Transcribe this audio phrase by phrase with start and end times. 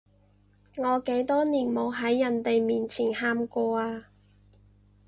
[0.77, 4.07] 我幾多年冇喺人哋面前喊過啊